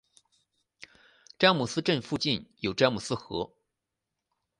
[1.37, 3.53] 詹姆斯镇附近有詹姆斯河。